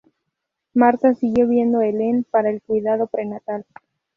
[0.73, 3.67] Martha siguió viendo Helen para el cuidado prenatal.